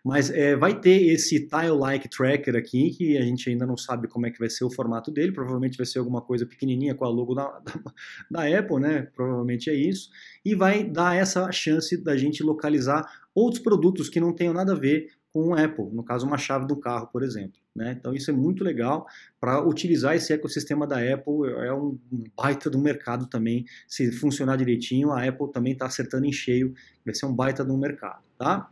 Mas 0.01 0.29
é, 0.29 0.55
vai 0.55 0.79
ter 0.79 1.07
esse 1.07 1.47
Tile-like 1.47 2.07
Tracker 2.07 2.55
aqui, 2.55 2.91
que 2.91 3.17
a 3.17 3.21
gente 3.23 3.49
ainda 3.49 3.65
não 3.65 3.75
sabe 3.75 4.07
como 4.07 4.25
é 4.25 4.31
que 4.31 4.39
vai 4.39 4.49
ser 4.49 4.63
o 4.63 4.71
formato 4.71 5.11
dele, 5.11 5.33
provavelmente 5.33 5.77
vai 5.77 5.85
ser 5.85 5.99
alguma 5.99 6.21
coisa 6.21 6.45
pequenininha 6.45 6.95
com 6.95 7.03
a 7.03 7.09
logo 7.09 7.35
da, 7.35 7.59
da, 7.59 8.43
da 8.47 8.59
Apple, 8.59 8.79
né? 8.79 9.01
Provavelmente 9.13 9.69
é 9.69 9.73
isso. 9.73 10.09
E 10.45 10.55
vai 10.55 10.81
dar 10.81 11.17
essa 11.17 11.51
chance 11.51 12.01
da 12.01 12.15
gente 12.15 12.41
localizar 12.41 13.03
outros 13.33 13.61
produtos 13.61 14.07
que 14.07 14.19
não 14.19 14.31
tenham 14.33 14.53
nada 14.53 14.71
a 14.71 14.79
ver 14.79 15.09
com 15.29 15.49
o 15.49 15.53
Apple, 15.53 15.89
no 15.91 16.05
caso 16.05 16.25
uma 16.25 16.37
chave 16.37 16.65
do 16.65 16.79
carro, 16.79 17.07
por 17.07 17.21
exemplo. 17.21 17.64
Né? 17.75 17.95
Então 17.99 18.13
isso 18.13 18.31
é 18.31 18.33
muito 18.33 18.63
legal 18.63 19.05
para 19.39 19.61
utilizar 19.61 20.15
esse 20.15 20.31
ecossistema 20.31 20.87
da 20.87 20.97
Apple, 20.97 21.49
é 21.65 21.73
um 21.73 21.97
baita 22.35 22.69
do 22.69 22.79
mercado 22.79 23.27
também, 23.27 23.65
se 23.87 24.11
funcionar 24.13 24.55
direitinho, 24.55 25.11
a 25.11 25.23
Apple 25.23 25.51
também 25.51 25.73
está 25.73 25.85
acertando 25.85 26.25
em 26.25 26.31
cheio, 26.31 26.73
vai 27.05 27.13
ser 27.13 27.25
um 27.25 27.33
baita 27.33 27.65
do 27.65 27.77
mercado. 27.77 28.23
Tá? 28.37 28.69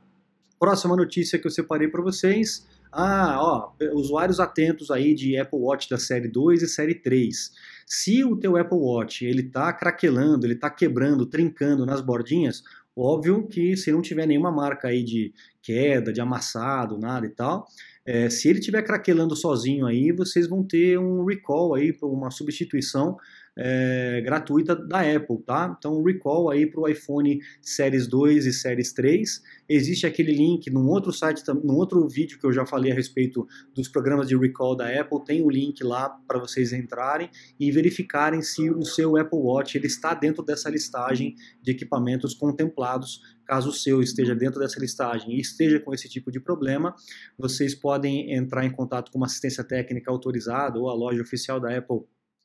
Próxima 0.58 0.96
notícia 0.96 1.38
que 1.38 1.46
eu 1.46 1.52
separei 1.52 1.90
para 1.90 2.02
vocês, 2.02 2.66
ah, 2.92 3.38
ó, 3.42 3.74
usuários 3.94 4.40
atentos 4.40 4.90
aí 4.90 5.14
de 5.14 5.36
Apple 5.38 5.60
Watch 5.60 5.90
da 5.90 5.98
série 5.98 6.30
2 6.30 6.62
e 6.62 6.68
série 6.68 6.96
3. 6.96 7.52
Se 7.86 8.24
o 8.24 8.38
teu 8.38 8.56
Apple 8.56 8.78
Watch 8.78 9.26
ele 9.26 9.42
está 9.42 9.74
craquelando, 9.74 10.46
ele 10.46 10.54
está 10.54 10.70
quebrando, 10.70 11.26
trincando 11.26 11.86
nas 11.86 12.00
bordinhas, 12.00 12.64
Óbvio 12.96 13.48
que 13.48 13.76
se 13.76 13.92
não 13.92 14.02
tiver 14.02 14.28
nenhuma 14.28 14.52
marca 14.52 14.88
aí 14.88 15.04
de 15.04 15.34
queda, 15.62 16.14
de 16.14 16.22
amassado, 16.22 16.98
nada 16.98 17.26
e 17.26 17.30
tal, 17.30 17.68
é, 18.06 18.30
se 18.30 18.50
ele 18.50 18.60
estiver 18.60 18.82
craquelando 18.82 19.36
sozinho 19.36 19.86
aí, 19.86 20.12
vocês 20.12 20.48
vão 20.48 20.64
ter 20.64 21.00
um 21.00 21.24
recall 21.26 21.74
aí, 21.76 21.96
uma 22.02 22.32
substituição 22.32 23.18
é, 23.56 24.22
gratuita 24.22 24.76
da 24.76 25.02
Apple, 25.02 25.42
tá? 25.46 25.76
Então, 25.78 26.02
recall 26.04 26.50
aí 26.50 26.66
para 26.66 26.82
o 26.82 26.88
iPhone 26.88 27.40
Series 27.62 28.08
2 28.08 28.46
e 28.46 28.54
Series 28.54 28.94
3. 28.94 29.42
Existe 29.70 30.06
aquele 30.06 30.34
link 30.34 30.70
num 30.72 30.88
outro 30.88 31.12
site, 31.12 31.44
num 31.64 31.76
outro 31.76 32.08
vídeo 32.08 32.40
que 32.40 32.46
eu 32.46 32.52
já 32.52 32.66
falei 32.66 32.92
a 32.92 32.96
respeito 32.96 33.48
dos 33.74 33.88
programas 33.88 34.28
de 34.28 34.36
recall 34.36 34.76
da 34.76 34.88
Apple, 34.88 35.24
tem 35.24 35.42
o 35.42 35.50
link 35.50 35.84
lá 35.84 36.10
para 36.28 36.40
vocês 36.40 36.74
entrarem 36.74 37.30
e 37.60 37.72
verificarem 37.72 38.42
se 38.42 38.70
o 38.70 38.84
seu 38.84 39.16
Apple 39.18 39.40
Watch 39.40 39.78
ele 39.78 39.88
está 39.88 40.14
dentro 40.14 40.44
dessa 40.44 40.70
listagem 40.70 41.36
de 41.62 41.72
equipamentos 41.72 42.34
contemplados. 42.34 43.22
Caso 43.46 43.70
o 43.70 43.74
seu 43.74 44.02
esteja 44.02 44.34
dentro 44.34 44.60
dessa 44.60 44.80
listagem 44.80 45.36
e 45.36 45.42
esteja 45.42 45.80
com 45.80 45.94
esse 45.94 46.08
tipo 46.08 46.32
de 46.32 46.40
problema, 46.40 46.96
vocês 47.38 47.76
podem 47.76 48.34
entrar 48.34 48.66
em 48.66 48.72
contato 48.72 49.12
com 49.12 49.18
uma 49.18 49.28
assistência 49.28 49.64
técnica 49.64 50.10
autorizada 50.10 50.80
ou 50.80 50.90
a 50.90 50.94
loja 50.94 51.22
oficial 51.22 51.60
da 51.60 51.78
Apple 51.78 52.04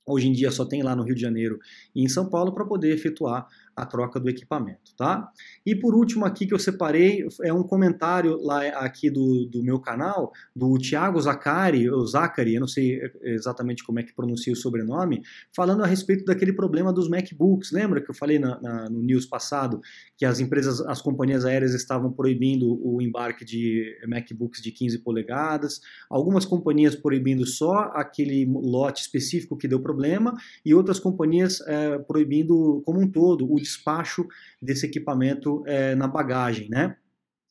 Hoje 0.08 0.28
em 0.28 0.32
dia 0.32 0.50
só 0.50 0.64
tem 0.64 0.82
lá 0.82 0.96
no 0.96 1.02
Rio 1.02 1.14
de 1.14 1.20
Janeiro 1.20 1.58
e 1.94 2.02
em 2.02 2.08
São 2.08 2.28
Paulo 2.28 2.52
para 2.52 2.64
poder 2.64 2.92
efetuar 2.92 3.46
a 3.78 3.86
troca 3.86 4.18
do 4.18 4.28
equipamento, 4.28 4.92
tá? 4.96 5.30
E 5.64 5.74
por 5.74 5.94
último 5.94 6.24
aqui 6.24 6.46
que 6.46 6.52
eu 6.52 6.58
separei 6.58 7.26
é 7.42 7.52
um 7.52 7.62
comentário 7.62 8.36
lá 8.42 8.66
aqui 8.80 9.08
do, 9.08 9.46
do 9.46 9.62
meu 9.62 9.78
canal, 9.78 10.32
do 10.54 10.76
Thiago 10.78 11.20
Zacari, 11.20 11.88
ou 11.88 12.04
Zacari, 12.04 12.54
eu 12.54 12.60
não 12.60 12.66
sei 12.66 13.00
exatamente 13.22 13.84
como 13.84 14.00
é 14.00 14.02
que 14.02 14.12
pronuncia 14.12 14.52
o 14.52 14.56
sobrenome, 14.56 15.22
falando 15.54 15.84
a 15.84 15.86
respeito 15.86 16.24
daquele 16.24 16.52
problema 16.52 16.92
dos 16.92 17.08
MacBooks. 17.08 17.70
Lembra 17.70 18.00
que 18.02 18.10
eu 18.10 18.14
falei 18.14 18.38
na, 18.38 18.60
na, 18.60 18.90
no 18.90 19.00
news 19.00 19.26
passado 19.26 19.80
que 20.16 20.24
as 20.24 20.40
empresas, 20.40 20.80
as 20.80 21.00
companhias 21.00 21.44
aéreas 21.44 21.72
estavam 21.72 22.12
proibindo 22.12 22.80
o 22.84 23.00
embarque 23.00 23.44
de 23.44 23.96
MacBooks 24.08 24.60
de 24.60 24.72
15 24.72 24.98
polegadas, 24.98 25.80
algumas 26.10 26.44
companhias 26.44 26.96
proibindo 26.96 27.46
só 27.46 27.92
aquele 27.94 28.44
lote 28.46 29.02
específico 29.02 29.56
que 29.56 29.68
deu 29.68 29.80
problema 29.80 30.34
e 30.64 30.74
outras 30.74 30.98
companhias 30.98 31.60
é, 31.60 31.98
proibindo 31.98 32.82
como 32.84 33.00
um 33.00 33.08
todo 33.08 33.50
o 33.50 33.58
despacho 33.68 34.26
desse 34.60 34.86
equipamento 34.86 35.62
é, 35.66 35.94
na 35.94 36.08
bagagem, 36.08 36.68
né? 36.68 36.96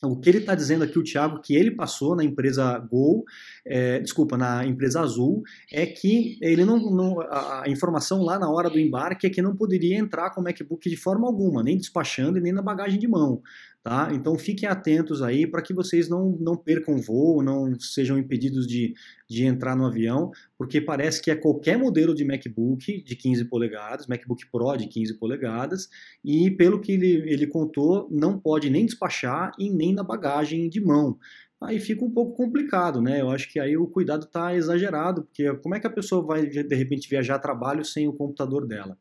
O 0.04 0.16
que 0.16 0.30
ele 0.30 0.38
está 0.38 0.54
dizendo 0.54 0.84
aqui, 0.84 1.00
o 1.00 1.04
Thiago, 1.04 1.42
que 1.42 1.56
ele 1.56 1.72
passou 1.72 2.16
na 2.16 2.24
empresa 2.24 2.78
Gol, 2.78 3.24
é, 3.66 4.00
desculpa, 4.00 4.38
na 4.38 4.64
empresa 4.64 5.02
Azul, 5.02 5.42
é 5.72 5.88
que 5.88 6.38
ele 6.40 6.64
não, 6.64 6.78
não, 6.78 7.20
a 7.22 7.64
informação 7.68 8.22
lá 8.22 8.38
na 8.38 8.48
hora 8.48 8.70
do 8.70 8.80
embarque 8.80 9.26
é 9.26 9.30
que 9.30 9.42
não 9.42 9.56
poderia 9.56 9.98
entrar 9.98 10.30
com 10.30 10.42
o 10.42 10.44
MacBook 10.44 10.88
de 10.88 10.96
forma 10.96 11.26
alguma, 11.26 11.64
nem 11.64 11.78
despachando 11.78 12.38
e 12.38 12.42
nem 12.42 12.54
na 12.54 12.62
bagagem 12.62 13.00
de 13.00 13.08
mão. 13.08 13.42
Tá? 13.88 14.10
Então 14.12 14.38
fiquem 14.38 14.68
atentos 14.68 15.22
aí 15.22 15.48
para 15.48 15.62
que 15.62 15.74
vocês 15.74 16.10
não, 16.10 16.38
não 16.42 16.58
percam 16.58 16.98
voo, 16.98 17.42
não 17.42 17.80
sejam 17.80 18.18
impedidos 18.18 18.68
de, 18.68 18.94
de 19.30 19.46
entrar 19.46 19.78
no 19.78 19.86
avião, 19.86 20.30
porque 20.58 20.82
parece 20.82 21.22
que 21.22 21.32
é 21.32 21.36
qualquer 21.38 21.78
modelo 21.78 22.14
de 22.14 22.26
MacBook 22.26 23.02
de 23.02 23.16
15 23.16 23.46
polegadas, 23.46 24.06
MacBook 24.06 24.46
Pro 24.52 24.76
de 24.76 24.88
15 24.88 25.14
polegadas, 25.14 25.88
e 26.22 26.52
pelo 26.52 26.82
que 26.82 26.92
ele, 26.92 27.32
ele 27.32 27.48
contou, 27.48 28.10
não 28.12 28.38
pode 28.38 28.70
nem 28.70 28.86
despachar 28.86 29.54
e 29.58 29.70
nem 29.70 29.94
na 29.94 30.04
bagagem 30.04 30.68
de 30.68 30.82
mão 30.82 31.18
aí 31.62 31.80
fica 31.80 32.04
um 32.04 32.12
pouco 32.12 32.36
complicado, 32.36 33.02
né? 33.02 33.22
Eu 33.22 33.30
acho 33.30 33.50
que 33.50 33.58
aí 33.58 33.78
o 33.78 33.88
cuidado 33.88 34.26
está 34.26 34.54
exagerado, 34.54 35.24
porque 35.24 35.50
como 35.60 35.76
é 35.76 35.80
que 35.80 35.88
a 35.88 35.90
pessoa 35.90 36.22
vai 36.22 36.46
de 36.46 36.76
repente 36.76 37.10
viajar 37.10 37.36
a 37.36 37.40
trabalho 37.40 37.86
sem 37.86 38.06
o 38.06 38.14
computador 38.14 38.68
dela? 38.68 38.98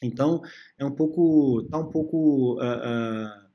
Então 0.00 0.40
é 0.78 0.84
um 0.84 0.92
pouco, 0.92 1.64
tá 1.68 1.78
um 1.78 1.90
pouco 1.90 2.54
uh, 2.54 2.62
uh, 2.62 3.49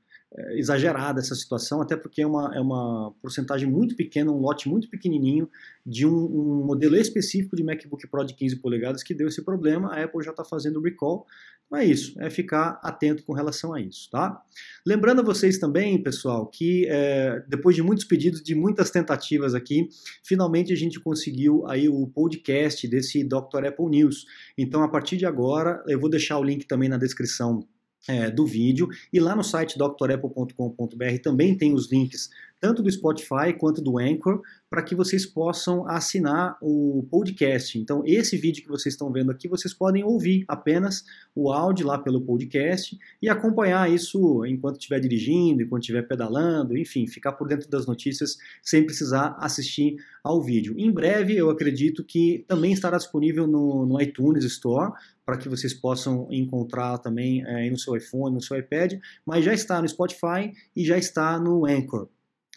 exagerada 0.50 1.20
essa 1.20 1.34
situação, 1.34 1.80
até 1.80 1.96
porque 1.96 2.22
é 2.22 2.26
uma, 2.26 2.54
é 2.54 2.60
uma 2.60 3.12
porcentagem 3.22 3.68
muito 3.68 3.96
pequena, 3.96 4.30
um 4.30 4.40
lote 4.40 4.68
muito 4.68 4.88
pequenininho 4.88 5.48
de 5.84 6.06
um, 6.06 6.14
um, 6.14 6.64
modelo 6.64 6.96
específico 6.96 7.56
de 7.56 7.64
MacBook 7.64 8.06
Pro 8.08 8.24
de 8.24 8.34
15 8.34 8.56
polegadas 8.56 9.02
que 9.02 9.14
deu 9.14 9.28
esse 9.28 9.42
problema. 9.42 9.92
A 9.94 10.04
Apple 10.04 10.22
já 10.22 10.30
está 10.30 10.44
fazendo 10.44 10.80
recall. 10.80 11.26
Então 11.66 11.78
é 11.78 11.84
isso, 11.84 12.14
é 12.20 12.30
ficar 12.30 12.78
atento 12.82 13.24
com 13.24 13.32
relação 13.32 13.74
a 13.74 13.80
isso, 13.80 14.08
tá? 14.08 14.40
Lembrando 14.86 15.20
a 15.20 15.24
vocês 15.24 15.58
também, 15.58 16.00
pessoal, 16.00 16.46
que 16.46 16.86
é, 16.88 17.42
depois 17.48 17.74
de 17.74 17.82
muitos 17.82 18.04
pedidos, 18.04 18.40
de 18.40 18.54
muitas 18.54 18.88
tentativas 18.88 19.52
aqui, 19.52 19.88
finalmente 20.22 20.72
a 20.72 20.76
gente 20.76 21.00
conseguiu 21.00 21.66
aí 21.66 21.88
o 21.88 22.06
podcast 22.06 22.86
desse 22.86 23.24
Dr. 23.24 23.66
Apple 23.66 23.86
News. 23.86 24.26
Então, 24.56 24.84
a 24.84 24.88
partir 24.88 25.16
de 25.16 25.26
agora, 25.26 25.82
eu 25.88 25.98
vou 25.98 26.08
deixar 26.08 26.38
o 26.38 26.44
link 26.44 26.66
também 26.66 26.88
na 26.88 26.98
descrição 26.98 27.66
é, 28.08 28.30
do 28.30 28.46
vídeo. 28.46 28.88
E 29.12 29.20
lá 29.20 29.34
no 29.34 29.44
site 29.44 29.76
drapple.com.br 29.76 31.18
também 31.22 31.56
tem 31.56 31.74
os 31.74 31.90
links 31.90 32.30
tanto 32.60 32.82
do 32.82 32.90
Spotify 32.90 33.52
quanto 33.58 33.82
do 33.82 33.98
Anchor, 33.98 34.40
para 34.68 34.82
que 34.82 34.94
vocês 34.94 35.24
possam 35.24 35.88
assinar 35.88 36.56
o 36.60 37.06
podcast. 37.10 37.78
Então, 37.78 38.02
esse 38.04 38.36
vídeo 38.36 38.62
que 38.62 38.68
vocês 38.68 38.94
estão 38.94 39.12
vendo 39.12 39.30
aqui, 39.30 39.48
vocês 39.48 39.72
podem 39.72 40.02
ouvir 40.02 40.44
apenas 40.48 41.04
o 41.34 41.52
áudio 41.52 41.86
lá 41.86 41.98
pelo 41.98 42.20
podcast 42.20 42.98
e 43.22 43.28
acompanhar 43.28 43.90
isso 43.90 44.44
enquanto 44.44 44.76
estiver 44.76 45.00
dirigindo, 45.00 45.62
enquanto 45.62 45.82
estiver 45.82 46.02
pedalando, 46.02 46.76
enfim, 46.76 47.06
ficar 47.06 47.32
por 47.32 47.46
dentro 47.46 47.68
das 47.68 47.86
notícias 47.86 48.36
sem 48.62 48.84
precisar 48.84 49.36
assistir 49.38 49.96
ao 50.22 50.42
vídeo. 50.42 50.74
Em 50.76 50.90
breve, 50.90 51.36
eu 51.36 51.48
acredito 51.50 52.02
que 52.04 52.44
também 52.48 52.72
estará 52.72 52.96
disponível 52.96 53.46
no, 53.46 53.86
no 53.86 54.00
iTunes 54.00 54.44
Store, 54.44 54.92
para 55.24 55.36
que 55.36 55.48
vocês 55.48 55.74
possam 55.74 56.28
encontrar 56.30 56.98
também 56.98 57.44
é, 57.44 57.68
no 57.70 57.78
seu 57.78 57.96
iPhone, 57.96 58.34
no 58.34 58.42
seu 58.42 58.56
iPad, 58.58 58.94
mas 59.24 59.44
já 59.44 59.52
está 59.52 59.80
no 59.80 59.88
Spotify 59.88 60.52
e 60.74 60.84
já 60.84 60.96
está 60.96 61.38
no 61.38 61.66
Anchor. 61.66 62.08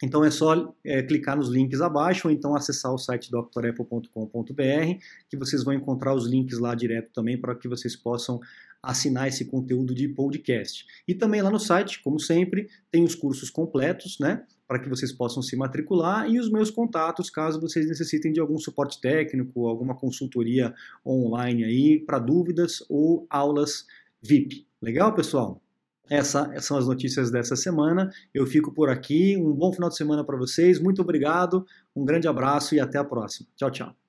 Então 0.02 0.24
é 0.24 0.30
só 0.30 0.74
é, 0.84 1.02
clicar 1.02 1.36
nos 1.36 1.48
links 1.48 1.80
abaixo 1.80 2.28
ou 2.28 2.32
então 2.32 2.54
acessar 2.54 2.92
o 2.92 2.98
site 2.98 3.30
drapple.com.br 3.30 4.12
que 5.28 5.36
vocês 5.36 5.62
vão 5.62 5.74
encontrar 5.74 6.14
os 6.14 6.26
links 6.26 6.58
lá 6.58 6.74
direto 6.74 7.10
também 7.12 7.38
para 7.38 7.54
que 7.54 7.68
vocês 7.68 7.94
possam 7.94 8.40
assinar 8.82 9.28
esse 9.28 9.44
conteúdo 9.44 9.94
de 9.94 10.08
podcast. 10.08 10.86
E 11.06 11.14
também 11.14 11.42
lá 11.42 11.50
no 11.50 11.58
site, 11.58 12.02
como 12.02 12.18
sempre, 12.18 12.68
tem 12.90 13.04
os 13.04 13.14
cursos 13.14 13.50
completos, 13.50 14.18
né? 14.18 14.42
Para 14.66 14.78
que 14.78 14.88
vocês 14.88 15.12
possam 15.12 15.42
se 15.42 15.56
matricular 15.56 16.30
e 16.30 16.38
os 16.38 16.50
meus 16.50 16.70
contatos, 16.70 17.28
caso 17.28 17.60
vocês 17.60 17.86
necessitem 17.86 18.32
de 18.32 18.40
algum 18.40 18.58
suporte 18.58 19.00
técnico, 19.00 19.66
alguma 19.66 19.94
consultoria 19.94 20.72
online 21.04 21.64
aí 21.64 21.98
para 21.98 22.18
dúvidas 22.18 22.82
ou 22.88 23.26
aulas 23.28 23.86
VIP. 24.22 24.66
Legal, 24.80 25.14
pessoal? 25.14 25.60
Essas 26.10 26.64
são 26.64 26.76
as 26.76 26.86
notícias 26.86 27.30
dessa 27.30 27.54
semana. 27.54 28.10
Eu 28.34 28.44
fico 28.46 28.72
por 28.72 28.90
aqui. 28.90 29.36
Um 29.36 29.52
bom 29.52 29.72
final 29.72 29.88
de 29.88 29.96
semana 29.96 30.24
para 30.24 30.36
vocês. 30.36 30.80
Muito 30.80 31.00
obrigado, 31.00 31.64
um 31.94 32.04
grande 32.04 32.26
abraço 32.26 32.74
e 32.74 32.80
até 32.80 32.98
a 32.98 33.04
próxima. 33.04 33.48
Tchau, 33.56 33.70
tchau. 33.70 33.99